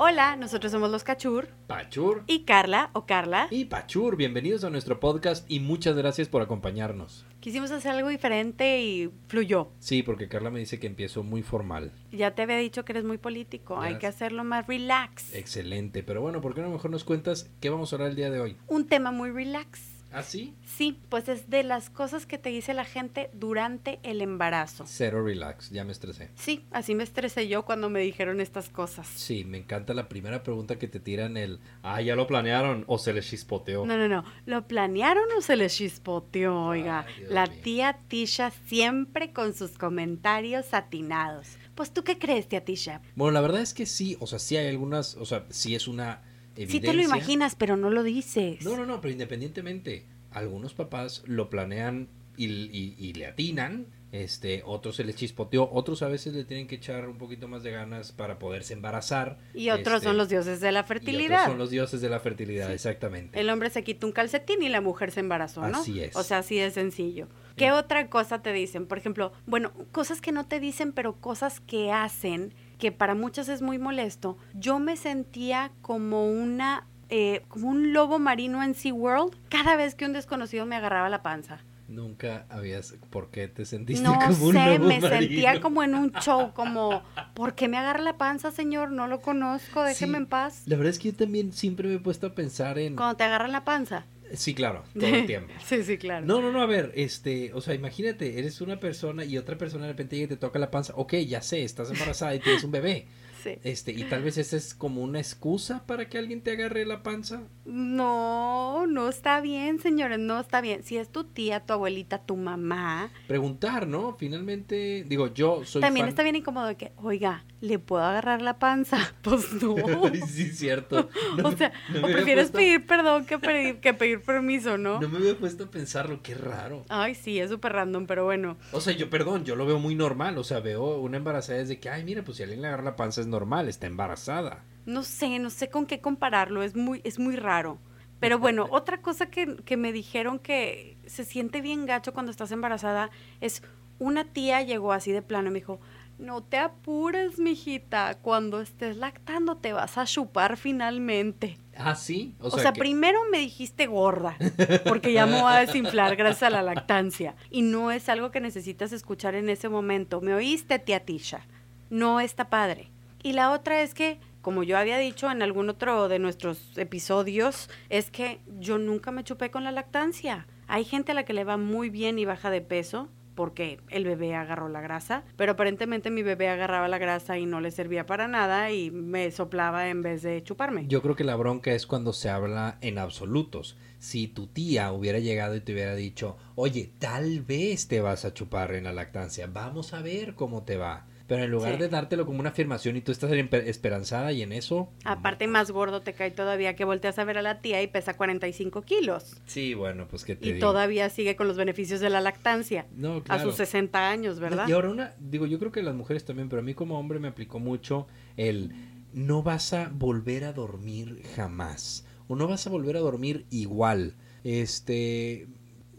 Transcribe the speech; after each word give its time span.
Hola, 0.00 0.36
nosotros 0.36 0.70
somos 0.70 0.92
los 0.92 1.02
Cachur. 1.02 1.48
Pachur. 1.66 2.22
Y 2.28 2.44
Carla, 2.44 2.90
o 2.92 3.04
Carla. 3.04 3.48
Y 3.50 3.64
Pachur, 3.64 4.16
bienvenidos 4.16 4.62
a 4.62 4.70
nuestro 4.70 5.00
podcast 5.00 5.44
y 5.50 5.58
muchas 5.58 5.96
gracias 5.96 6.28
por 6.28 6.40
acompañarnos. 6.40 7.26
Quisimos 7.40 7.72
hacer 7.72 7.90
algo 7.90 8.08
diferente 8.08 8.80
y 8.80 9.10
fluyó. 9.26 9.72
Sí, 9.80 10.04
porque 10.04 10.28
Carla 10.28 10.50
me 10.50 10.60
dice 10.60 10.78
que 10.78 10.86
empiezo 10.86 11.24
muy 11.24 11.42
formal. 11.42 11.90
Ya 12.12 12.36
te 12.36 12.42
había 12.42 12.58
dicho 12.58 12.84
que 12.84 12.92
eres 12.92 13.02
muy 13.02 13.18
político, 13.18 13.80
hay 13.80 13.98
que 13.98 14.06
hacerlo 14.06 14.44
más 14.44 14.68
relax. 14.68 15.34
Excelente, 15.34 16.04
pero 16.04 16.20
bueno, 16.20 16.40
¿por 16.40 16.54
qué 16.54 16.62
no 16.62 16.70
mejor 16.70 16.92
nos 16.92 17.02
cuentas 17.02 17.50
qué 17.58 17.68
vamos 17.68 17.92
a 17.92 17.96
hablar 17.96 18.10
el 18.10 18.16
día 18.16 18.30
de 18.30 18.38
hoy? 18.38 18.56
Un 18.68 18.86
tema 18.86 19.10
muy 19.10 19.32
relax. 19.32 19.97
¿Ah, 20.10 20.22
sí? 20.22 20.54
Sí, 20.64 20.98
pues 21.10 21.28
es 21.28 21.50
de 21.50 21.62
las 21.62 21.90
cosas 21.90 22.24
que 22.24 22.38
te 22.38 22.48
dice 22.48 22.72
la 22.72 22.84
gente 22.84 23.30
durante 23.34 23.98
el 24.02 24.22
embarazo. 24.22 24.84
Cero 24.86 25.22
relax, 25.22 25.70
ya 25.70 25.84
me 25.84 25.92
estresé. 25.92 26.30
Sí, 26.34 26.64
así 26.70 26.94
me 26.94 27.02
estresé 27.02 27.46
yo 27.46 27.64
cuando 27.66 27.90
me 27.90 28.00
dijeron 28.00 28.40
estas 28.40 28.70
cosas. 28.70 29.06
Sí, 29.06 29.44
me 29.44 29.58
encanta 29.58 29.92
la 29.92 30.08
primera 30.08 30.42
pregunta 30.42 30.78
que 30.78 30.88
te 30.88 30.98
tiran 30.98 31.36
el, 31.36 31.60
ah, 31.82 32.00
ya 32.00 32.16
lo 32.16 32.26
planearon 32.26 32.84
o 32.86 32.98
se 32.98 33.12
les 33.12 33.28
chispoteó. 33.28 33.84
No, 33.84 33.98
no, 33.98 34.08
no, 34.08 34.24
¿lo 34.46 34.66
planearon 34.66 35.24
o 35.36 35.42
se 35.42 35.56
les 35.56 35.76
chispoteó? 35.76 36.58
Oiga, 36.68 37.04
la 37.28 37.46
tía 37.46 37.98
Tisha 38.08 38.50
siempre 38.66 39.32
con 39.32 39.52
sus 39.54 39.72
comentarios 39.72 40.72
atinados. 40.72 41.48
Pues 41.74 41.92
tú 41.92 42.02
qué 42.02 42.18
crees, 42.18 42.48
tía 42.48 42.64
Tisha? 42.64 43.02
Bueno, 43.14 43.32
la 43.32 43.40
verdad 43.42 43.60
es 43.60 43.74
que 43.74 43.84
sí, 43.84 44.16
o 44.20 44.26
sea, 44.26 44.38
sí 44.38 44.56
hay 44.56 44.68
algunas, 44.68 45.16
o 45.16 45.26
sea, 45.26 45.44
sí 45.50 45.74
es 45.74 45.86
una 45.86 46.22
Sí 46.66 46.80
te 46.80 46.92
lo 46.92 47.02
imaginas, 47.02 47.54
pero 47.54 47.76
no 47.76 47.90
lo 47.90 48.02
dices. 48.02 48.64
No, 48.64 48.76
no, 48.76 48.86
no, 48.86 49.00
pero 49.00 49.12
independientemente, 49.12 50.06
algunos 50.30 50.74
papás 50.74 51.22
lo 51.26 51.50
planean 51.50 52.08
y, 52.36 53.12
le 53.14 53.26
atinan, 53.26 53.86
este, 54.12 54.62
otros 54.64 54.96
se 54.96 55.04
les 55.04 55.16
chispoteó, 55.16 55.68
otros 55.70 56.02
a 56.02 56.08
veces 56.08 56.34
le 56.34 56.44
tienen 56.44 56.66
que 56.66 56.76
echar 56.76 57.08
un 57.08 57.18
poquito 57.18 57.48
más 57.48 57.62
de 57.62 57.72
ganas 57.72 58.12
para 58.12 58.38
poderse 58.38 58.72
embarazar. 58.72 59.38
Y 59.54 59.70
otros 59.70 59.96
este, 59.96 60.06
son 60.06 60.16
los 60.16 60.28
dioses 60.28 60.60
de 60.60 60.72
la 60.72 60.84
fertilidad. 60.84 61.46
son 61.46 61.58
los 61.58 61.70
dioses 61.70 62.00
de 62.00 62.08
la 62.08 62.20
fertilidad, 62.20 62.72
exactamente. 62.72 63.38
El 63.38 63.50
hombre 63.50 63.70
se 63.70 63.82
quita 63.84 64.06
un 64.06 64.12
calcetín 64.12 64.62
y 64.62 64.68
la 64.68 64.80
mujer 64.80 65.10
se 65.10 65.20
embarazó, 65.20 65.66
¿no? 65.68 65.78
Así 65.78 66.00
es. 66.00 66.16
O 66.16 66.22
sea, 66.22 66.38
así 66.38 66.56
de 66.56 66.70
sencillo. 66.70 67.28
¿Qué 67.56 67.72
otra 67.72 68.08
cosa 68.08 68.40
te 68.40 68.52
dicen? 68.52 68.86
Por 68.86 68.98
ejemplo, 68.98 69.32
bueno, 69.46 69.72
cosas 69.90 70.20
que 70.20 70.30
no 70.30 70.46
te 70.46 70.60
dicen, 70.60 70.92
pero 70.92 71.14
cosas 71.14 71.58
que 71.58 71.90
hacen 71.90 72.54
que 72.78 72.92
para 72.92 73.14
muchas 73.14 73.48
es 73.48 73.62
muy 73.62 73.78
molesto, 73.78 74.38
yo 74.54 74.78
me 74.78 74.96
sentía 74.96 75.72
como 75.82 76.28
una, 76.28 76.86
eh, 77.08 77.42
como 77.48 77.68
un 77.68 77.92
lobo 77.92 78.18
marino 78.18 78.62
en 78.62 78.74
SeaWorld 78.74 79.36
cada 79.48 79.76
vez 79.76 79.94
que 79.94 80.04
un 80.04 80.12
desconocido 80.12 80.64
me 80.66 80.76
agarraba 80.76 81.08
la 81.08 81.22
panza. 81.22 81.58
Nunca 81.88 82.44
habías, 82.50 82.96
¿por 83.08 83.30
qué 83.30 83.48
te 83.48 83.64
sentiste 83.64 84.04
como 84.04 84.46
un 84.46 84.54
lobo 84.54 84.84
me 84.84 85.00
sentía 85.00 85.58
como 85.62 85.82
en 85.82 85.94
un 85.94 86.12
show, 86.12 86.52
como, 86.52 87.02
¿por 87.34 87.54
qué 87.54 87.66
me 87.66 87.78
agarra 87.78 88.02
la 88.02 88.18
panza, 88.18 88.50
señor? 88.50 88.90
No 88.90 89.06
lo 89.06 89.22
conozco, 89.22 89.82
déjeme 89.82 90.18
en 90.18 90.26
paz. 90.26 90.64
La 90.66 90.76
verdad 90.76 90.90
es 90.90 90.98
que 90.98 91.12
yo 91.12 91.16
también 91.16 91.52
siempre 91.54 91.88
me 91.88 91.94
he 91.94 91.98
puesto 91.98 92.26
a 92.26 92.34
pensar 92.34 92.78
en... 92.78 92.94
Cuando 92.94 93.16
te 93.16 93.24
agarran 93.24 93.52
la 93.52 93.64
panza. 93.64 94.04
Sí, 94.34 94.54
claro, 94.54 94.84
todo 94.92 95.06
el 95.06 95.26
tiempo. 95.26 95.52
sí, 95.64 95.82
sí, 95.82 95.96
claro. 95.96 96.26
No, 96.26 96.42
no, 96.42 96.52
no, 96.52 96.60
a 96.60 96.66
ver, 96.66 96.92
este, 96.94 97.52
o 97.54 97.60
sea, 97.62 97.74
imagínate, 97.74 98.38
eres 98.38 98.60
una 98.60 98.78
persona 98.78 99.24
y 99.24 99.38
otra 99.38 99.56
persona 99.56 99.86
de 99.86 99.92
repente 99.92 100.16
llega 100.16 100.26
y 100.26 100.28
te 100.28 100.36
toca 100.36 100.58
la 100.58 100.70
panza. 100.70 100.92
Ok, 100.96 101.14
ya 101.26 101.40
sé, 101.40 101.64
estás 101.64 101.90
embarazada 101.90 102.34
y 102.34 102.40
tienes 102.40 102.62
un 102.64 102.70
bebé. 102.70 103.06
Este, 103.46 103.92
y 103.92 104.04
tal 104.04 104.22
vez 104.22 104.38
esa 104.38 104.56
es 104.56 104.74
como 104.74 105.02
una 105.02 105.18
excusa 105.18 105.84
para 105.86 106.08
que 106.08 106.18
alguien 106.18 106.42
te 106.42 106.52
agarre 106.52 106.84
la 106.84 107.02
panza. 107.02 107.42
No, 107.64 108.86
no 108.86 109.08
está 109.08 109.40
bien, 109.40 109.78
señores, 109.78 110.18
no 110.18 110.40
está 110.40 110.60
bien. 110.60 110.82
Si 110.84 110.96
es 110.96 111.10
tu 111.10 111.24
tía, 111.24 111.60
tu 111.60 111.74
abuelita, 111.74 112.18
tu 112.24 112.36
mamá. 112.36 113.10
Preguntar, 113.26 113.86
¿no? 113.86 114.16
Finalmente, 114.18 115.04
digo, 115.06 115.32
yo 115.32 115.64
soy. 115.64 115.82
También 115.82 116.08
está 116.08 116.22
bien 116.22 116.36
incómodo 116.36 116.66
de 116.66 116.76
que, 116.76 116.92
oiga, 116.96 117.44
¿le 117.60 117.78
puedo 117.78 118.02
agarrar 118.02 118.42
la 118.42 118.58
panza? 118.58 118.98
Pues 119.22 119.52
no. 119.62 119.74
sí, 120.26 120.52
cierto. 120.52 121.10
o 121.44 121.52
sea, 121.52 121.72
o 122.02 122.06
prefieres 122.06 122.50
pedir 122.50 122.86
perdón 122.86 123.26
que 123.26 123.38
pedir, 123.38 123.80
que 123.80 123.92
pedir 123.92 124.22
permiso, 124.22 124.78
¿no? 124.78 125.00
No 125.00 125.08
me 125.08 125.18
había 125.18 125.36
puesto 125.36 125.64
a 125.64 125.70
pensarlo, 125.70 126.22
qué 126.22 126.34
raro. 126.34 126.84
Ay, 126.88 127.14
sí, 127.14 127.38
es 127.38 127.50
súper 127.50 127.72
random, 127.72 128.06
pero 128.06 128.24
bueno. 128.24 128.56
O 128.72 128.80
sea, 128.80 128.94
yo, 128.94 129.10
perdón, 129.10 129.44
yo 129.44 129.56
lo 129.56 129.66
veo 129.66 129.78
muy 129.78 129.94
normal. 129.94 130.38
O 130.38 130.44
sea, 130.44 130.60
veo 130.60 130.98
una 131.00 131.18
embarazada 131.18 131.58
desde 131.58 131.78
que, 131.78 131.90
ay, 131.90 132.04
mira, 132.04 132.22
pues 132.22 132.38
si 132.38 132.42
alguien 132.42 132.62
le 132.62 132.68
agarra 132.68 132.84
la 132.84 132.96
panza 132.96 133.20
es 133.20 133.26
normal, 133.28 133.68
está 133.68 133.86
embarazada. 133.86 134.64
No 134.86 135.02
sé, 135.02 135.38
no 135.38 135.50
sé 135.50 135.68
con 135.68 135.86
qué 135.86 136.00
compararlo, 136.00 136.62
es 136.62 136.74
muy, 136.74 137.00
es 137.04 137.18
muy 137.18 137.36
raro. 137.36 137.78
Pero 138.20 138.38
bueno, 138.38 138.66
otra 138.70 139.00
cosa 139.00 139.26
que, 139.26 139.56
que 139.64 139.76
me 139.76 139.92
dijeron 139.92 140.38
que 140.38 140.96
se 141.06 141.24
siente 141.24 141.60
bien 141.60 141.86
gacho 141.86 142.12
cuando 142.12 142.30
estás 142.30 142.50
embarazada 142.52 143.10
es 143.40 143.62
una 143.98 144.24
tía 144.24 144.62
llegó 144.62 144.92
así 144.92 145.12
de 145.12 145.22
plano 145.22 145.48
y 145.48 145.52
me 145.52 145.58
dijo, 145.60 145.80
no 146.18 146.42
te 146.42 146.58
apures, 146.58 147.38
mijita. 147.38 148.18
Cuando 148.20 148.60
estés 148.60 148.96
lactando 148.96 149.56
te 149.56 149.72
vas 149.72 149.96
a 149.98 150.04
chupar 150.04 150.56
finalmente. 150.56 151.58
Ah, 151.76 151.94
sí. 151.94 152.34
O, 152.40 152.58
sea, 152.58 152.72
primero 152.72 153.20
me 153.30 153.38
dijiste 153.38 153.86
gorda, 153.86 154.36
porque 154.84 155.12
ya 155.12 155.26
me 155.26 155.40
voy 155.40 155.52
a 155.52 155.60
desinflar 155.60 156.16
gracias 156.16 156.42
a 156.42 156.50
la 156.50 156.62
lactancia. 156.62 157.36
Y 157.50 157.62
no 157.62 157.92
es 157.92 158.08
algo 158.08 158.32
que 158.32 158.40
necesitas 158.40 158.92
escuchar 158.92 159.36
en 159.36 159.48
ese 159.48 159.68
momento. 159.68 160.20
¿Me 160.20 160.34
oíste, 160.34 160.78
tía 160.80 161.04
Tisha? 161.04 161.46
No 161.88 162.18
está 162.18 162.50
padre. 162.50 162.90
Y 163.22 163.32
la 163.32 163.52
otra 163.52 163.82
es 163.82 163.94
que, 163.94 164.20
como 164.42 164.62
yo 164.62 164.78
había 164.78 164.98
dicho 164.98 165.30
en 165.30 165.42
algún 165.42 165.68
otro 165.70 166.08
de 166.08 166.18
nuestros 166.18 166.76
episodios, 166.78 167.68
es 167.88 168.10
que 168.10 168.40
yo 168.58 168.78
nunca 168.78 169.10
me 169.10 169.24
chupé 169.24 169.50
con 169.50 169.64
la 169.64 169.72
lactancia. 169.72 170.46
Hay 170.66 170.84
gente 170.84 171.12
a 171.12 171.14
la 171.14 171.24
que 171.24 171.32
le 171.32 171.44
va 171.44 171.56
muy 171.56 171.90
bien 171.90 172.18
y 172.18 172.24
baja 172.24 172.50
de 172.50 172.60
peso 172.60 173.08
porque 173.38 173.78
el 173.90 174.04
bebé 174.04 174.34
agarró 174.34 174.68
la 174.68 174.80
grasa, 174.80 175.22
pero 175.36 175.52
aparentemente 175.52 176.10
mi 176.10 176.24
bebé 176.24 176.48
agarraba 176.48 176.88
la 176.88 176.98
grasa 176.98 177.38
y 177.38 177.46
no 177.46 177.60
le 177.60 177.70
servía 177.70 178.04
para 178.04 178.26
nada 178.26 178.72
y 178.72 178.90
me 178.90 179.30
soplaba 179.30 179.88
en 179.90 180.02
vez 180.02 180.22
de 180.22 180.42
chuparme. 180.42 180.86
Yo 180.88 181.02
creo 181.02 181.14
que 181.14 181.22
la 181.22 181.36
bronca 181.36 181.70
es 181.70 181.86
cuando 181.86 182.12
se 182.12 182.30
habla 182.30 182.78
en 182.80 182.98
absolutos. 182.98 183.76
Si 184.00 184.26
tu 184.26 184.48
tía 184.48 184.90
hubiera 184.90 185.20
llegado 185.20 185.54
y 185.54 185.60
te 185.60 185.72
hubiera 185.72 185.94
dicho, 185.94 186.36
oye, 186.56 186.90
tal 186.98 187.42
vez 187.42 187.86
te 187.86 188.00
vas 188.00 188.24
a 188.24 188.34
chupar 188.34 188.74
en 188.74 188.82
la 188.82 188.92
lactancia, 188.92 189.46
vamos 189.46 189.94
a 189.94 190.02
ver 190.02 190.34
cómo 190.34 190.64
te 190.64 190.76
va 190.76 191.06
pero 191.28 191.44
en 191.44 191.50
lugar 191.50 191.78
de 191.78 191.88
dártelo 191.88 192.24
como 192.24 192.40
una 192.40 192.48
afirmación 192.48 192.96
y 192.96 193.02
tú 193.02 193.12
estás 193.12 193.30
esperanzada 193.30 194.32
y 194.32 194.42
en 194.42 194.52
eso... 194.52 194.88
Aparte 195.04 195.46
más 195.46 195.70
gordo 195.70 196.00
te 196.00 196.14
cae 196.14 196.30
todavía 196.30 196.74
que 196.74 196.86
volteas 196.86 197.18
a 197.18 197.24
ver 197.24 197.36
a 197.36 197.42
la 197.42 197.60
tía 197.60 197.82
y 197.82 197.86
pesa 197.86 198.14
45 198.14 198.80
kilos. 198.82 199.36
Sí, 199.44 199.74
bueno, 199.74 200.08
pues 200.08 200.24
que 200.24 200.36
te 200.36 200.48
Y 200.48 200.58
todavía 200.58 201.10
sigue 201.10 201.36
con 201.36 201.46
los 201.46 201.58
beneficios 201.58 202.00
de 202.00 202.08
la 202.08 202.22
lactancia. 202.22 202.86
No, 202.96 203.22
A 203.28 203.38
sus 203.40 203.56
60 203.56 204.08
años, 204.08 204.40
¿verdad? 204.40 204.66
Y 204.66 204.72
ahora 204.72 204.88
una, 204.88 205.14
digo, 205.18 205.44
yo 205.44 205.58
creo 205.58 205.70
que 205.70 205.82
las 205.82 205.94
mujeres 205.94 206.24
también, 206.24 206.48
pero 206.48 206.60
a 206.60 206.64
mí 206.64 206.72
como 206.72 206.98
hombre 206.98 207.18
me 207.18 207.28
aplicó 207.28 207.58
mucho 207.58 208.06
el 208.38 208.72
no 209.12 209.42
vas 209.42 209.74
a 209.74 209.90
volver 209.92 210.44
a 210.44 210.54
dormir 210.54 211.22
jamás. 211.36 212.06
O 212.26 212.36
no 212.36 212.48
vas 212.48 212.66
a 212.66 212.70
volver 212.70 212.96
a 212.96 213.00
dormir 213.00 213.44
igual. 213.50 214.14
Este, 214.44 215.46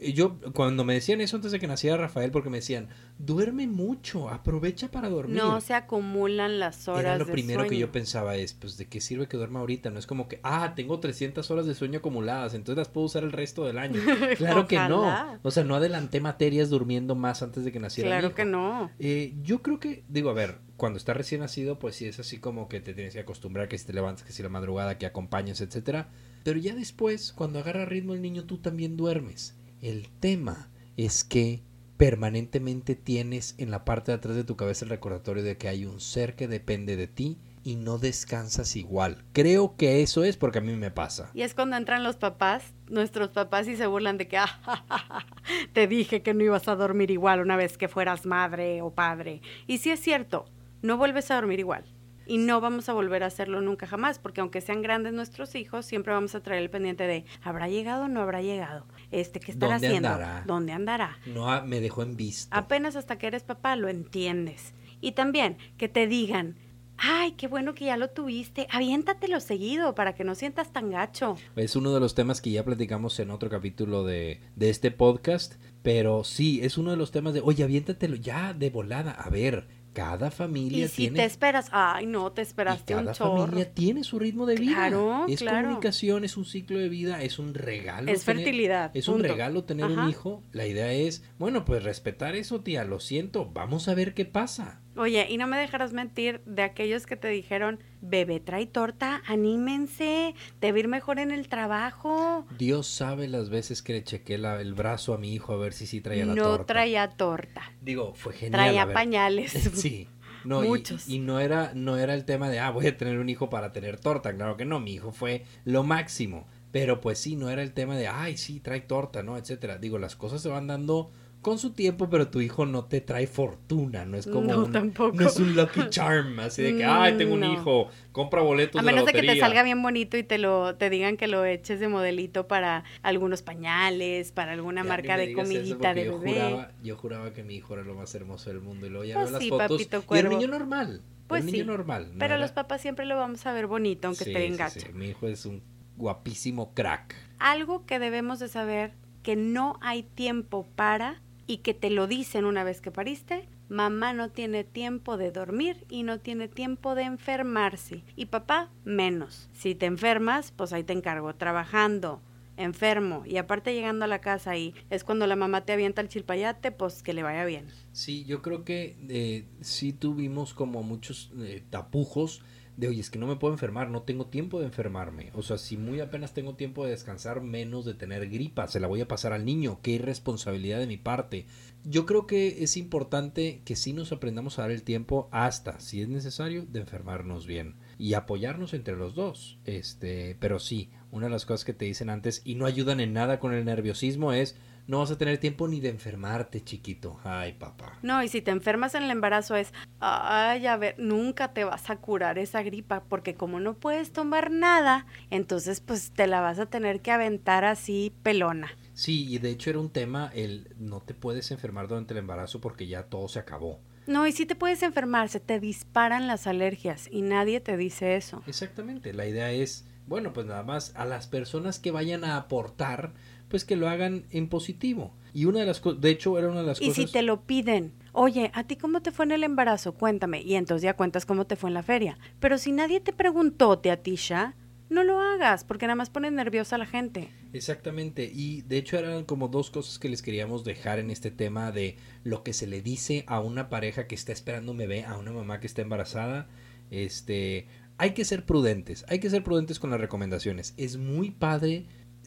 yo 0.02 0.38
cuando 0.54 0.84
me 0.84 0.94
decían 0.94 1.22
eso 1.22 1.36
antes 1.36 1.52
de 1.52 1.60
que 1.60 1.68
naciera 1.68 1.98
Rafael, 1.98 2.32
porque 2.32 2.50
me 2.50 2.58
decían, 2.58 2.90
duerme 3.18 3.68
mucho, 3.68 4.30
aprovecha 4.30 4.90
para 4.90 5.10
dormir. 5.10 5.38
No 5.38 5.60
se 5.62 5.74
acumulan 5.74 6.60
las 6.60 6.88
horas. 6.88 7.04
Era 7.04 7.18
lo 7.18 7.26
primero 7.26 7.66
que 7.68 7.78
yo 7.78 7.92
pensaba 7.92 8.36
es, 8.36 8.54
pues, 8.54 8.78
¿de 8.78 8.88
qué 8.88 9.02
sirve 9.02 9.28
que 9.28 9.38
duerma 9.38 9.60
ahorita? 9.60 9.90
No 9.90 10.00
es 10.00 10.08
como 10.08 10.28
que, 10.28 10.40
ah, 10.44 10.74
tengo 10.76 11.00
300 11.00 11.50
horas 11.52 11.66
de 11.66 11.76
sueño 11.76 12.00
acumuladas, 12.00 12.54
entonces 12.54 12.78
las 12.78 12.88
puedo 12.88 13.08
usar 13.08 13.24
el 13.24 13.32
resto 13.32 13.66
del 13.66 13.78
año. 13.78 14.00
claro 14.38 14.68
que 14.68 14.78
no. 14.78 15.40
O 15.44 15.52
sea, 15.52 15.64
no 15.64 15.76
adelanté 15.76 16.22
materias 16.22 16.70
durmiendo 16.70 17.16
más 17.16 17.42
antes 17.42 17.66
de 17.66 17.72
que 17.72 17.80
naciera. 17.80 18.10
Claro 18.10 18.34
que 18.34 18.46
no. 18.46 18.92
Eh, 19.00 19.34
yo 19.42 19.62
creo 19.62 19.80
que, 19.80 20.04
digo, 20.08 20.30
a 20.30 20.34
ver, 20.34 20.60
cuando 20.78 20.98
está 20.98 21.14
recién 21.14 21.42
nacido, 21.42 21.78
pues 21.78 21.96
sí 21.96 22.06
es 22.06 22.20
así 22.20 22.38
como 22.38 22.70
que 22.70 22.80
te 22.80 22.94
tienes 22.94 23.14
que 23.14 23.20
acostumbrar 23.20 23.68
que 23.68 23.78
si 23.78 23.86
te 23.86 23.94
levantas, 23.94 24.24
que 24.24 24.32
si 24.32 24.42
la 24.42 24.50
madrugada, 24.50 24.98
que 24.98 25.06
acompañes, 25.06 25.60
etcétera. 25.62 26.10
Pero 26.44 26.58
ya 26.58 26.74
después, 26.74 27.34
cuando 27.34 27.60
agarra 27.60 27.86
ritmo 27.86 28.14
el 28.14 28.22
niño, 28.22 28.46
tú 28.46 28.58
también 28.60 28.96
duermes. 28.96 29.59
El 29.82 30.10
tema 30.20 30.70
es 30.98 31.24
que 31.24 31.64
permanentemente 31.98 32.96
tienes 32.96 33.56
en 33.58 33.72
la 33.72 33.86
parte 33.86 34.12
de 34.12 34.18
atrás 34.18 34.36
de 34.36 34.44
tu 34.44 34.56
cabeza 34.56 34.86
el 34.86 34.90
recordatorio 34.90 35.44
de 35.44 35.58
que 35.58 35.68
hay 35.68 35.86
un 35.86 36.00
ser 36.00 36.36
que 36.36 36.48
depende 36.48 36.96
de 36.96 37.08
ti 37.08 37.38
y 37.64 37.76
no 37.76 37.98
descansas 37.98 38.76
igual. 38.76 39.24
Creo 39.34 39.76
que 39.76 40.02
eso 40.02 40.24
es 40.24 40.38
porque 40.38 40.60
a 40.60 40.62
mí 40.62 40.76
me 40.76 40.92
pasa. 40.92 41.30
Y 41.34 41.42
es 41.42 41.54
cuando 41.54 41.78
entran 41.78 42.04
los 42.04 42.16
papás, 42.16 42.74
nuestros 42.88 43.30
papás, 43.30 43.68
y 43.68 43.76
se 43.76 43.88
burlan 43.88 44.18
de 44.18 44.28
que 44.28 44.38
ah, 44.38 45.26
te 45.74 45.88
dije 45.88 46.22
que 46.22 46.34
no 46.34 46.44
ibas 46.44 46.68
a 46.68 46.76
dormir 46.76 47.12
igual 47.12 47.42
una 47.42 47.58
vez 47.58 47.78
que 47.78 47.88
fueras 47.88 48.26
madre 48.26 48.82
o 48.82 48.92
padre. 48.92 49.42
Y 49.68 49.80
sí 49.80 49.92
es 49.92 50.00
cierto, 50.00 50.46
no 50.82 50.98
vuelves 50.98 51.32
a 51.32 51.36
dormir 51.36 51.60
igual 51.60 51.86
y 52.30 52.38
no 52.38 52.62
vamos 52.62 52.88
a 52.90 52.94
volver 52.94 53.24
a 53.24 53.26
hacerlo 53.26 53.60
nunca 53.60 53.88
jamás, 53.88 54.20
porque 54.20 54.40
aunque 54.40 54.62
sean 54.62 54.84
grandes 54.84 55.14
nuestros 55.14 55.56
hijos, 55.56 55.88
siempre 55.88 56.14
vamos 56.14 56.36
a 56.36 56.44
traer 56.44 56.62
el 56.62 56.70
pendiente 56.70 57.08
de, 57.08 57.26
¿habrá 57.42 57.68
llegado 57.68 58.04
o 58.04 58.08
no 58.08 58.22
habrá 58.22 58.44
llegado? 58.44 58.86
Este, 59.12 59.40
¿qué 59.40 59.52
estará 59.52 59.74
¿Dónde 59.74 59.88
haciendo? 59.88 60.10
andará? 60.10 60.44
¿Dónde 60.46 60.74
andará? 60.74 61.18
No 61.26 61.52
ah, 61.52 61.62
me 61.62 61.82
dejó 61.82 62.04
en 62.04 62.16
visto. 62.16 62.56
Apenas 62.56 62.96
hasta 62.96 63.18
que 63.18 63.28
eres 63.28 63.44
papá 63.44 63.76
lo 63.76 63.90
entiendes. 63.90 64.74
Y 65.02 65.14
también 65.14 65.58
que 65.78 65.88
te 65.88 66.08
digan, 66.08 66.58
ay, 66.98 67.32
qué 67.34 67.48
bueno 67.48 67.74
que 67.74 67.86
ya 67.86 67.98
lo 67.98 68.10
tuviste, 68.10 68.68
aviéntatelo 68.70 69.40
seguido 69.40 69.96
para 69.96 70.14
que 70.14 70.24
no 70.24 70.36
sientas 70.36 70.74
tan 70.74 70.92
gacho. 70.92 71.38
Es 71.56 71.76
uno 71.76 71.94
de 71.94 72.00
los 72.00 72.16
temas 72.16 72.42
que 72.42 72.52
ya 72.52 72.64
platicamos 72.64 73.20
en 73.20 73.32
otro 73.32 73.50
capítulo 73.50 74.04
de, 74.04 74.42
de 74.56 74.70
este 74.70 74.92
podcast. 74.92 75.56
Pero 75.82 76.26
sí, 76.26 76.60
es 76.62 76.78
uno 76.78 76.92
de 76.92 76.98
los 76.98 77.12
temas 77.12 77.34
de, 77.34 77.40
oye, 77.40 77.64
aviéntatelo 77.64 78.16
ya 78.18 78.54
de 78.54 78.70
volada. 78.70 79.12
A 79.12 79.30
ver, 79.30 79.68
cada 79.94 80.32
familia 80.32 80.86
Y 80.86 80.88
si 80.88 80.96
tiene... 81.04 81.20
te 81.20 81.26
esperas, 81.26 81.70
ay, 81.72 82.06
no, 82.06 82.32
te 82.32 82.42
y 82.42 82.44
esperaste 82.44 82.96
un 82.96 83.12
chorro. 83.12 83.46
familia 83.46 83.74
tiene 83.74 84.04
su 84.04 84.20
ritmo 84.20 84.46
de 84.46 84.56
vida. 84.56 84.76
Claro, 84.76 85.26
es 85.28 85.40
claro. 85.40 85.68
comunicación, 85.68 86.24
es 86.24 86.38
un 86.38 86.46
ciclo 86.46 86.80
de 86.80 86.90
vida, 86.90 87.22
es 87.24 87.40
un 87.40 87.54
regalo. 87.54 88.12
Es 88.12 88.24
tener- 88.24 88.44
fertilidad, 88.44 88.92
Es 88.94 89.08
un 89.08 89.22
regalo 89.24 89.64
tener 89.64 89.86
un 89.86 90.10
hijo. 90.10 90.44
La 90.52 90.66
idea 90.68 90.92
es, 90.94 91.24
bueno, 91.38 91.66
pues 91.66 91.84
respetar 91.84 92.36
eso, 92.36 92.62
tía. 92.62 92.84
Lo 92.84 93.00
siento, 93.00 93.50
vamos 93.52 93.88
a 93.88 93.94
ver 93.96 94.14
qué 94.14 94.26
pasa. 94.26 94.82
Oye, 95.00 95.26
y 95.30 95.38
no 95.38 95.48
me 95.48 95.58
dejarás 95.58 95.94
mentir 95.94 96.42
de 96.46 96.62
aquellos 96.62 97.06
que 97.06 97.16
te 97.16 97.30
dijeron, 97.30 97.80
bebé, 98.02 98.40
trae 98.42 98.66
torta, 98.68 99.22
anímense, 99.26 100.36
te 100.60 100.72
va 100.72 100.76
a 100.76 100.80
ir 100.80 100.88
mejor 100.90 101.20
en 101.20 101.32
el 101.32 101.48
trabajo. 101.48 102.46
Dios 102.58 102.88
sabe 102.88 103.28
las 103.30 103.50
veces 103.50 103.82
que 103.82 103.94
le 103.94 104.04
chequé 104.04 104.38
la- 104.38 104.60
el 104.60 104.74
brazo 104.74 105.14
a 105.14 105.18
mi 105.18 105.34
hijo 105.34 105.54
a 105.54 105.58
ver 105.58 105.72
si 105.74 105.88
sí 105.88 106.02
traía 106.02 106.26
la 106.26 106.36
no 106.36 106.44
torta. 106.44 106.66
traía 106.74 107.08
torta, 107.12 107.72
Digo, 107.82 108.14
fue 108.14 108.34
genial. 108.34 108.52
traía 108.76 108.94
pañales. 108.94 109.52
Sí. 109.74 110.08
No, 110.44 110.64
y- 110.64 110.68
Muchos. 110.68 111.08
Y, 111.10 111.20
no 111.20 111.40
era, 111.40 111.72
no 111.76 111.98
era 111.98 112.14
el 112.14 112.24
tema 112.26 112.50
de, 112.50 112.60
ah, 112.60 112.70
voy 112.72 112.88
a 112.88 112.96
tener 112.98 113.20
un 113.20 113.28
hijo 113.30 113.50
para 113.50 113.72
tener 113.74 114.00
torta. 114.00 114.34
Claro 114.34 114.56
que 114.58 114.64
no, 114.66 114.80
mi 114.80 114.94
hijo 114.94 115.12
fue 115.12 115.44
lo 115.66 115.84
máximo. 115.84 116.46
Pero 116.72 117.02
pues 117.02 117.20
sí, 117.20 117.36
no 117.36 117.50
era 117.50 117.62
el 117.64 117.74
tema 117.74 117.98
de, 117.98 118.08
ay, 118.08 118.38
sí, 118.38 118.60
trae 118.60 118.80
torta, 118.82 119.24
¿no? 119.24 119.38
Etcétera. 119.38 119.78
Digo, 119.80 119.98
las 119.98 120.16
cosas 120.16 120.42
se 120.42 120.48
van 120.50 120.68
dando 120.68 121.12
con 121.42 121.58
su 121.58 121.72
tiempo, 121.72 122.10
pero 122.10 122.28
tu 122.28 122.42
hijo 122.42 122.66
no 122.66 122.84
te 122.86 123.00
trae 123.00 123.26
fortuna. 123.26 124.04
No 124.06 124.18
es 124.18 124.28
como 124.28 124.52
No, 124.52 124.66
un, 124.66 124.72
tampoco. 124.74 125.16
no 125.16 125.26
es 125.28 125.38
un 125.38 125.56
lucky 125.56 125.82
charm, 125.90 126.38
así 126.42 126.62
de 126.62 126.76
que, 126.76 126.84
ay, 126.84 127.18
tengo 127.18 127.36
un 127.36 127.40
No. 127.40 127.54
hijo, 127.54 127.88
compra 128.12 128.42
boletos 128.42 128.78
A 128.78 128.82
de 128.82 128.86
la 128.86 128.92
menos 128.92 129.06
de 129.06 129.14
que 129.14 129.20
te 129.20 129.26
lotería". 129.28 129.46
salga 129.46 129.64
bien 129.64 129.82
bonito 129.82 130.18
y 130.18 130.24
te 130.24 130.38
lo 130.38 130.76
te 130.76 130.90
digan 130.90 131.16
que 131.16 131.28
lo 131.28 131.46
eches 131.46 131.80
de 131.80 131.88
modelito 131.88 132.48
para 132.48 132.84
algunos 133.04 133.42
pañales, 133.42 134.32
para 134.34 134.52
alguna 134.52 134.84
Ya, 134.84 134.90
marca 134.90 135.16
de 135.18 135.32
comidita 135.34 135.94
de 135.94 136.06
porque 136.12 136.26
bebé. 136.26 136.40
Yo 136.40 136.46
juraba, 136.50 136.72
yo 136.84 136.98
juraba 136.98 137.34
que 137.34 137.44
mi 137.44 137.56
hijo 137.56 137.74
era 137.74 137.84
lo 137.84 137.96
más 137.96 138.14
hermoso 138.16 138.50
del 138.50 138.60
mundo 138.60 138.86
y 138.88 138.90
luego 138.90 139.06
ya 139.06 139.14
Pues 139.16 139.26
veo 139.28 139.32
las 139.34 139.42
sí, 139.44 139.50
fotos 139.50 139.68
papito 139.70 140.04
y 140.14 140.18
era 140.20 140.30
un 140.30 140.36
niño 140.40 140.48
normal. 140.50 141.02
Pues 141.28 141.46
un 141.46 141.52
niño 141.52 141.64
sí, 141.64 141.68
normal. 141.70 142.10
no 142.14 142.20
Pero 142.20 142.34
era- 142.34 142.42
los 142.42 142.52
papás 142.52 142.82
siempre 142.82 143.06
lo 143.06 143.16
vamos 143.16 143.46
a 143.46 143.54
ver 143.54 143.68
bonito, 143.68 144.08
aunque 144.08 144.26
Sí, 144.26 144.34
gacho. 144.58 144.80
sí, 144.82 144.88
Mi 144.94 145.10
hijo 145.10 145.28
es 145.28 145.46
un 145.46 145.62
guapísimo 145.96 146.74
crack. 146.74 147.16
Algo 147.40 147.86
que 147.86 148.00
debemos 148.00 148.40
de 148.40 148.48
saber 148.50 148.94
que 149.24 149.36
no 149.36 149.78
hay 149.82 150.04
tiempo 150.04 150.66
para 150.76 151.22
y 151.50 151.58
que 151.58 151.74
te 151.74 151.90
lo 151.90 152.06
dicen 152.06 152.46
una 152.46 152.64
vez 152.64 152.80
que 152.80 152.92
pariste, 152.92 153.50
mamá 153.70 154.14
no 154.14 154.30
tiene 154.30 154.64
tiempo 154.64 155.18
de 155.18 155.32
dormir 155.32 155.84
y 155.90 156.04
no 156.04 156.20
tiene 156.20 156.48
tiempo 156.48 156.94
de 156.94 157.02
enfermarse 157.02 158.04
y 158.16 158.28
papá 158.28 158.70
menos. 158.84 159.50
Si 159.54 159.74
te 159.74 159.88
enfermas, 159.88 160.52
pues 160.52 160.74
ahí 160.74 160.84
te 160.84 160.94
encargo 160.94 161.34
trabajando, 161.34 162.22
enfermo 162.60 163.24
y 163.26 163.38
aparte 163.38 163.74
llegando 163.74 164.06
a 164.06 164.08
la 164.08 164.20
casa 164.20 164.58
y 164.58 164.76
es 164.90 165.04
cuando 165.04 165.26
la 165.26 165.36
mamá 165.36 165.66
te 165.66 165.74
avienta 165.74 166.02
el 166.02 166.10
chilpayate, 166.10 166.72
pues 166.72 167.02
que 167.02 167.14
le 167.14 167.24
vaya 167.24 167.46
bien. 167.46 167.68
Sí, 167.92 168.26
yo 168.26 168.42
creo 168.42 168.64
que 168.64 168.98
eh, 169.10 169.46
sí 169.62 169.94
tuvimos 169.94 170.54
como 170.54 170.84
muchos 170.84 171.32
eh, 171.40 171.64
tapujos 171.70 172.42
de, 172.78 172.88
oye, 172.88 173.02
es 173.02 173.10
que 173.10 173.20
no 173.20 173.28
me 173.28 173.36
puedo 173.36 173.54
enfermar, 173.54 173.90
no 173.90 174.04
tengo 174.04 174.28
tiempo 174.28 174.60
de 174.60 174.68
enfermarme. 174.68 175.32
O 175.34 175.42
sea, 175.42 175.58
si 175.58 175.76
muy 175.76 176.00
apenas 176.00 176.34
tengo 176.34 176.56
tiempo 176.56 176.86
de 176.86 176.92
descansar, 176.92 177.42
menos 177.42 177.84
de 177.84 177.94
tener 177.94 178.30
gripa, 178.30 178.68
se 178.68 178.80
la 178.80 178.88
voy 178.88 179.02
a 179.02 179.08
pasar 179.08 179.34
al 179.34 179.44
niño. 179.44 179.80
Qué 179.82 179.92
irresponsabilidad 179.92 180.80
de 180.80 180.88
mi 180.88 180.96
parte. 180.96 181.46
Yo 181.84 182.06
creo 182.06 182.26
que 182.26 182.64
es 182.64 182.78
importante 182.78 183.62
que 183.66 183.76
sí 183.76 183.92
nos 183.92 184.14
aprendamos 184.14 184.60
a 184.60 184.62
dar 184.62 184.72
el 184.72 184.84
tiempo 184.84 185.28
hasta, 185.32 185.82
si 185.82 186.02
es 186.02 186.08
necesario, 186.08 186.66
de 186.66 186.80
enfermarnos 186.80 187.46
bien 187.46 187.76
y 188.00 188.14
apoyarnos 188.16 188.74
entre 188.74 188.96
los 188.96 189.14
dos. 189.14 189.60
Este, 189.66 190.36
pero 190.40 190.58
sí, 190.58 190.90
una 191.12 191.28
de 191.28 191.32
las 191.32 191.46
cosas 191.46 191.66
que 191.66 191.74
te 191.74 191.86
dicen 191.86 192.10
antes 192.10 192.42
y 192.46 192.56
no 192.56 192.66
ayudan 192.66 193.02
en 193.02 193.14
nada 193.14 193.40
con 193.40 193.54
el 193.54 193.66
nerviosismo 193.66 194.34
es 194.34 194.58
no 194.88 195.00
vas 195.00 195.12
a 195.12 195.18
tener 195.20 195.38
tiempo 195.38 195.68
ni 195.68 195.82
de 195.82 195.90
enfermarte, 195.90 196.64
chiquito. 196.64 197.20
Ay, 197.24 197.54
papá. 197.54 198.00
No, 198.02 198.24
y 198.24 198.28
si 198.28 198.42
te 198.42 198.50
enfermas 198.50 198.96
en 198.96 199.04
el 199.04 199.12
embarazo 199.12 199.56
es, 199.56 199.72
ay, 200.00 200.66
a 200.66 200.78
ver, 200.78 200.96
nunca 200.98 201.54
te 201.54 201.64
vas 201.64 201.92
a 201.92 201.98
curar 201.98 202.40
esa 202.40 202.64
gripa, 202.64 203.04
porque 203.04 203.36
como 203.36 203.60
no 203.60 203.76
puedes 203.76 204.12
tomar 204.14 204.50
nada, 204.50 205.06
entonces 205.30 205.80
pues 205.80 206.12
te 206.12 206.26
la 206.26 206.42
vas 206.42 206.58
a 206.58 206.66
tener 206.66 207.02
que 207.02 207.12
aventar 207.12 207.66
así 207.66 208.14
pelona. 208.24 208.72
Sí, 208.94 209.28
y 209.32 209.38
de 209.38 209.52
hecho 209.52 209.70
era 209.70 209.80
un 209.80 209.92
tema 209.92 210.32
el 210.34 210.74
no 210.80 211.02
te 211.02 211.14
puedes 211.14 211.52
enfermar 211.52 211.88
durante 211.88 212.14
el 212.14 212.20
embarazo 212.20 212.60
porque 212.60 212.88
ya 212.88 213.04
todo 213.04 213.28
se 213.28 213.38
acabó. 213.38 213.82
No, 214.10 214.26
y 214.26 214.32
si 214.32 214.48
te 214.48 214.56
puedes 214.56 214.82
enfermar, 214.82 215.30
se 215.30 215.40
te 215.40 215.60
disparan 215.60 216.26
las 216.26 216.48
alergias 216.48 217.08
y 217.12 217.22
nadie 217.22 217.60
te 217.60 217.78
dice 217.78 218.16
eso. 218.16 218.42
Exactamente, 218.48 219.14
la 219.14 219.28
idea 219.28 219.52
es, 219.52 219.86
bueno, 220.08 220.34
pues 220.34 220.48
nada 220.48 220.64
más 220.64 220.96
a 220.96 221.06
las 221.06 221.28
personas 221.28 221.78
que 221.78 221.92
vayan 221.92 222.24
a 222.24 222.36
aportar, 222.36 223.14
pues 223.50 223.66
que 223.66 223.76
lo 223.76 223.88
hagan 223.88 224.26
en 224.32 224.50
positivo. 224.50 225.14
Y 225.32 225.46
una 225.46 225.60
de 225.60 225.68
las 225.68 225.80
cosas, 225.80 226.02
de 226.02 226.10
hecho 226.10 226.40
era 226.40 226.50
una 226.50 226.62
de 226.62 226.66
las 226.66 226.82
Y 226.82 226.88
cosas... 226.88 226.96
si 226.96 227.12
te 227.12 227.22
lo 227.22 227.42
piden, 227.42 227.94
oye, 228.12 228.50
¿a 228.56 228.64
ti 228.64 228.78
cómo 228.78 229.04
te 229.04 229.12
fue 229.12 229.26
en 229.26 229.32
el 229.32 229.44
embarazo? 229.44 229.94
Cuéntame. 229.94 230.42
Y 230.42 230.56
entonces 230.56 230.82
ya 230.82 230.96
cuentas 230.96 231.28
cómo 231.28 231.46
te 231.46 231.56
fue 231.56 231.70
en 231.70 231.76
la 231.76 231.84
feria. 231.84 232.18
Pero 232.40 232.58
si 232.58 232.72
nadie 232.72 233.02
te 233.02 233.14
preguntó, 233.14 233.78
Tisha, 233.78 234.56
no 234.90 235.04
lo 235.04 235.20
hagas, 235.22 235.64
porque 235.64 235.86
nada 235.86 235.96
más 235.96 236.10
pones 236.10 236.32
nerviosa 236.32 236.76
a 236.76 236.80
la 236.80 236.86
gente. 236.86 237.30
Exactamente, 237.54 238.30
y 238.34 238.62
de 238.64 238.78
hecho 238.78 238.98
eran 238.98 239.24
como 239.26 239.48
dos 239.48 239.70
cosas 239.72 240.00
que 240.00 240.10
les 240.10 240.22
queríamos 240.22 240.64
dejar 240.64 241.00
en 241.00 241.10
este 241.12 241.32
tema 241.32 241.72
de 241.72 241.98
lo 242.24 242.44
que 242.44 242.54
se 242.54 242.68
le 242.68 242.82
dice 242.82 243.24
a 243.28 243.40
una 243.40 243.70
pareja 243.70 244.08
que 244.08 244.16
está 244.16 244.32
esperando 244.32 244.72
un 244.72 244.78
bebé, 244.78 245.04
a 245.06 245.18
una 245.18 245.32
mamá 245.32 245.60
que 245.60 245.68
está 245.68 245.82
embarazada, 245.82 246.48
este, 246.92 247.68
hay 247.98 248.12
que 248.14 248.26
ser 248.26 248.46
prudentes, 248.46 249.06
hay 249.10 249.20
que 249.20 249.30
ser 249.30 249.44
prudentes 249.44 249.80
con 249.80 249.90
las 249.90 250.00
recomendaciones. 250.02 250.74
Es 250.78 250.98
muy 250.98 251.32
padre 251.32 251.86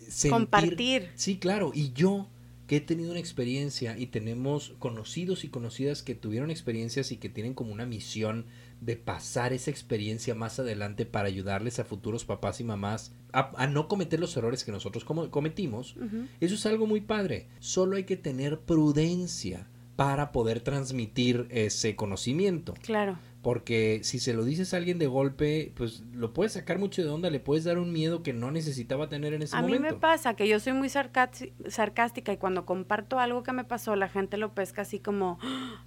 sentir- 0.09 0.31
Compartir. 0.31 1.11
Sí, 1.15 1.39
claro, 1.39 1.73
y 1.75 1.93
yo 1.93 2.29
que 2.67 2.77
he 2.77 2.81
tenido 2.81 3.11
una 3.11 3.21
experiencia 3.21 3.99
y 3.99 4.07
tenemos 4.07 4.75
conocidos 4.79 5.45
y 5.45 5.49
conocidas 5.49 6.03
que 6.03 6.15
tuvieron 6.15 6.51
experiencias 6.51 7.13
y 7.13 7.17
que 7.17 7.29
tienen 7.29 7.55
como 7.55 7.73
una 7.73 7.87
misión 7.87 8.47
de 8.83 8.97
pasar 8.97 9.53
esa 9.53 9.71
experiencia 9.71 10.35
más 10.35 10.59
adelante 10.59 11.07
para 11.07 11.29
ayudarles 11.29 11.79
a 11.79 11.85
futuros 11.85 12.25
papás 12.25 12.61
y 12.61 12.65
mamás 12.65 13.15
a, 13.33 13.53
a 13.57 13.67
no 13.69 13.87
cometer 13.87 14.19
los 14.21 14.37
errores 14.37 14.65
que 14.65 14.73
nosotros 14.73 15.05
como- 15.05 15.31
cometimos. 15.31 15.95
Eso 16.41 16.55
es 16.57 16.67
algo 16.67 16.87
muy 16.87 17.01
padre. 17.01 17.47
Solo 17.61 17.97
hay 17.97 18.05
que 18.05 18.17
tener 18.17 18.59
prudencia 18.61 19.69
para 19.97 20.33
poder 20.33 20.61
transmitir 20.61 21.47
ese 21.51 21.95
conocimiento. 21.95 22.75
Claro. 22.83 23.19
Porque 23.43 24.01
si 24.05 24.21
se 24.21 24.35
lo 24.35 24.45
dices 24.45 24.73
a 24.73 24.77
alguien 24.77 24.99
de 25.01 25.07
golpe, 25.09 25.73
pues 25.77 26.03
lo 26.13 26.33
puedes 26.33 26.53
sacar 26.53 26.79
mucho 26.79 27.03
de 27.03 27.09
onda, 27.09 27.29
le 27.29 27.41
puedes 27.41 27.65
dar 27.65 27.77
un 27.79 27.93
miedo 27.93 28.23
que 28.23 28.33
no 28.33 28.51
necesitaba 28.53 29.09
tener 29.09 29.35
en 29.35 29.43
ese 29.43 29.57
A 29.57 29.63
mí 29.63 29.73
momento. 29.75 29.95
me 29.97 30.01
pasa 30.01 30.35
que 30.35 30.47
yo 30.47 30.61
soy 30.61 30.73
muy 30.75 30.89
sarcástica 30.89 32.33
y 32.33 32.37
cuando 32.37 32.65
comparto 32.67 33.19
algo 33.19 33.43
que 33.43 33.53
me 33.53 33.65
pasó, 33.65 33.97
la 33.97 34.09
gente 34.09 34.37
lo 34.37 34.55
pesca 34.55 34.83
así 34.83 34.99
como, 35.01 35.39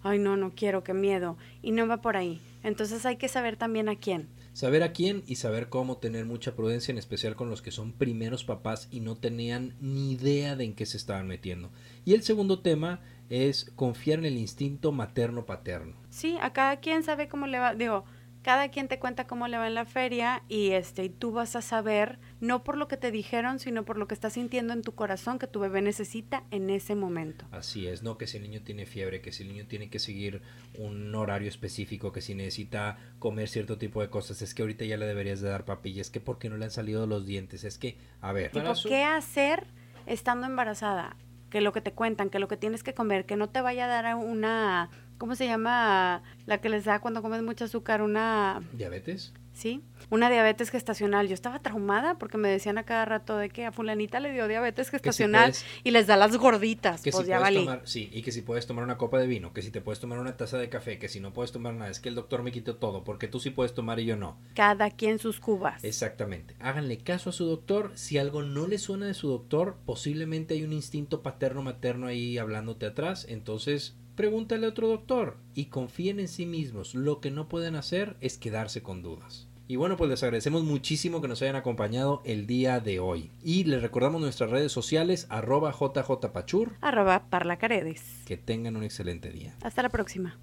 ay 0.03 0.19
no, 0.19 0.35
no 0.37 0.51
quiero, 0.53 0.83
qué 0.83 0.93
miedo. 0.93 1.37
Y 1.61 1.71
no 1.71 1.87
va 1.87 2.01
por 2.01 2.17
ahí. 2.17 2.41
Entonces 2.65 3.05
hay 3.05 3.17
que 3.17 3.27
saber 3.27 3.57
también 3.57 3.89
a 3.89 3.95
quién. 3.95 4.27
Saber 4.53 4.81
a 4.81 4.91
quién 4.91 5.23
y 5.27 5.35
saber 5.35 5.69
cómo 5.69 5.97
tener 5.97 6.25
mucha 6.25 6.55
prudencia, 6.55 6.91
en 6.91 6.97
especial 6.97 7.35
con 7.35 7.51
los 7.51 7.61
que 7.61 7.69
son 7.69 7.93
primeros 7.93 8.43
papás 8.43 8.87
y 8.89 9.01
no 9.01 9.17
tenían 9.17 9.75
ni 9.79 10.13
idea 10.13 10.55
de 10.55 10.63
en 10.63 10.73
qué 10.73 10.87
se 10.87 10.97
estaban 10.97 11.27
metiendo. 11.27 11.69
Y 12.05 12.15
el 12.15 12.23
segundo 12.23 12.61
tema 12.61 13.01
es 13.29 13.71
confiar 13.75 14.17
en 14.17 14.25
el 14.25 14.37
instinto 14.37 14.91
materno-paterno. 14.91 15.95
Sí, 16.09 16.37
a 16.41 16.53
cada 16.53 16.77
quien 16.77 17.03
sabe 17.03 17.27
cómo 17.27 17.45
le 17.45 17.59
va, 17.59 17.75
digo, 17.75 18.03
cada 18.45 18.69
quien 18.69 18.87
te 18.87 18.99
cuenta 18.99 19.25
cómo 19.25 19.47
le 19.47 19.57
va 19.57 19.65
en 19.65 19.73
la 19.73 19.85
feria 19.85 20.43
y 20.47 20.69
este 20.69 21.03
y 21.03 21.09
tú 21.09 21.31
vas 21.31 21.55
a 21.55 21.63
saber 21.63 22.19
no 22.41 22.63
por 22.63 22.77
lo 22.77 22.87
que 22.87 22.95
te 22.95 23.09
dijeron, 23.09 23.57
sino 23.57 23.85
por 23.85 23.97
lo 23.97 24.07
que 24.07 24.13
estás 24.13 24.33
sintiendo 24.33 24.71
en 24.71 24.83
tu 24.83 24.93
corazón 24.93 25.39
que 25.39 25.47
tu 25.47 25.59
bebé 25.59 25.81
necesita 25.81 26.43
en 26.51 26.69
ese 26.69 26.93
momento. 26.93 27.47
Así 27.49 27.87
es, 27.87 28.03
no 28.03 28.19
que 28.19 28.27
si 28.27 28.37
el 28.37 28.43
niño 28.43 28.61
tiene 28.61 28.85
fiebre, 28.85 29.19
que 29.19 29.31
si 29.31 29.41
el 29.41 29.49
niño 29.49 29.65
tiene 29.65 29.89
que 29.89 29.97
seguir 29.97 30.43
un 30.77 31.15
horario 31.15 31.49
específico, 31.49 32.11
que 32.11 32.21
si 32.21 32.35
necesita 32.35 32.99
comer 33.17 33.49
cierto 33.49 33.79
tipo 33.79 33.99
de 34.01 34.11
cosas, 34.11 34.43
es 34.43 34.53
que 34.53 34.61
ahorita 34.61 34.85
ya 34.85 34.97
le 34.97 35.07
deberías 35.07 35.41
de 35.41 35.49
dar 35.49 35.65
papilla, 35.65 36.01
es 36.01 36.11
que 36.11 36.19
porque 36.19 36.47
no 36.47 36.57
le 36.57 36.65
han 36.65 36.71
salido 36.71 37.07
los 37.07 37.25
dientes, 37.25 37.63
es 37.63 37.79
que, 37.79 37.97
a 38.21 38.31
ver, 38.31 38.51
Tipo, 38.51 38.73
¿qué 38.87 39.01
hacer 39.01 39.65
estando 40.05 40.45
embarazada? 40.45 41.17
Que 41.49 41.61
lo 41.61 41.73
que 41.73 41.81
te 41.81 41.93
cuentan, 41.93 42.29
que 42.29 42.37
lo 42.37 42.47
que 42.47 42.57
tienes 42.57 42.83
que 42.83 42.93
comer, 42.93 43.25
que 43.25 43.37
no 43.37 43.49
te 43.49 43.61
vaya 43.61 43.85
a 43.85 43.87
dar 43.87 44.13
una 44.17 44.91
¿cómo 45.17 45.35
se 45.35 45.45
llama 45.47 46.21
la 46.45 46.59
que 46.59 46.69
les 46.69 46.85
da 46.85 46.99
cuando 46.99 47.21
comes 47.21 47.41
mucho 47.43 47.65
azúcar? 47.65 48.01
Una, 48.01 48.61
¿Diabetes? 48.73 49.33
¿sí? 49.53 49.81
Una 50.09 50.29
diabetes 50.29 50.69
gestacional. 50.69 51.27
Yo 51.29 51.33
estaba 51.33 51.59
traumada 51.59 52.17
porque 52.19 52.37
me 52.37 52.49
decían 52.49 52.77
a 52.77 52.83
cada 52.83 53.05
rato 53.05 53.37
de 53.37 53.49
que 53.49 53.65
a 53.65 53.71
fulanita 53.71 54.19
le 54.19 54.33
dio 54.33 54.47
diabetes 54.49 54.87
si 54.87 54.91
gestacional 54.91 55.51
puedes- 55.51 55.65
y 55.83 55.91
les 55.91 56.07
da 56.07 56.17
las 56.17 56.35
gorditas. 56.37 57.01
Que 57.01 57.11
pues 57.11 57.23
si 57.23 57.29
ya 57.29 57.37
puedes 57.39 57.55
valí. 57.55 57.65
tomar, 57.65 57.81
sí, 57.87 58.09
y 58.11 58.21
que 58.21 58.31
si 58.33 58.41
puedes 58.41 58.67
tomar 58.67 58.83
una 58.83 58.97
copa 58.97 59.17
de 59.17 59.27
vino, 59.27 59.53
que 59.53 59.61
si 59.61 59.71
te 59.71 59.79
puedes 59.81 59.99
tomar 60.01 60.19
una 60.19 60.35
taza 60.35 60.57
de 60.57 60.67
café, 60.69 60.99
que 60.99 61.07
si 61.07 61.21
no 61.21 61.31
puedes 61.33 61.53
tomar 61.53 61.73
nada, 61.73 61.89
es 61.89 62.01
que 62.01 62.09
el 62.09 62.15
doctor 62.15 62.43
me 62.43 62.51
quitó 62.51 62.75
todo, 62.75 63.03
porque 63.05 63.29
tú 63.29 63.39
sí 63.39 63.49
puedes 63.49 63.73
tomar 63.73 63.99
y 64.01 64.05
yo 64.05 64.17
no. 64.17 64.37
Cada 64.55 64.89
quien 64.91 65.19
sus 65.19 65.39
cubas. 65.39 65.83
Exactamente. 65.85 66.55
Háganle 66.59 66.97
caso 66.97 67.29
a 67.29 67.33
su 67.33 67.45
doctor. 67.45 67.91
Si 67.95 68.17
algo 68.17 68.43
no 68.43 68.67
le 68.67 68.77
suena 68.77 69.07
de 69.07 69.13
su 69.13 69.29
doctor, 69.29 69.77
posiblemente 69.85 70.53
hay 70.55 70.63
un 70.63 70.73
instinto 70.73 71.23
paterno-materno 71.23 72.07
ahí 72.07 72.37
hablándote 72.37 72.85
atrás. 72.85 73.25
Entonces, 73.29 73.95
pregúntale 74.15 74.65
a 74.65 74.69
otro 74.69 74.87
doctor 74.87 75.37
y 75.53 75.65
confíen 75.65 76.19
en 76.19 76.27
sí 76.27 76.45
mismos. 76.45 76.95
Lo 76.95 77.19
que 77.19 77.31
no 77.31 77.47
pueden 77.47 77.75
hacer 77.75 78.17
es 78.21 78.37
quedarse 78.37 78.81
con 78.81 79.01
dudas. 79.01 79.47
Y 79.67 79.77
bueno, 79.77 79.97
pues 79.97 80.11
les 80.11 80.21
agradecemos 80.21 80.63
muchísimo 80.63 81.21
que 81.21 81.27
nos 81.27 81.41
hayan 81.41 81.55
acompañado 81.55 82.21
el 82.23 82.45
día 82.45 82.79
de 82.79 82.99
hoy. 82.99 83.31
Y 83.43 83.63
les 83.63 83.81
recordamos 83.81 84.21
nuestras 84.21 84.51
redes 84.51 84.71
sociales, 84.71 85.25
arroba 85.29 85.71
jjpachur. 85.71 86.77
Arroba 86.81 87.25
parlacaredes. 87.29 88.01
Que 88.25 88.37
tengan 88.37 88.75
un 88.75 88.83
excelente 88.83 89.31
día. 89.31 89.55
Hasta 89.63 89.81
la 89.81 89.89
próxima. 89.89 90.37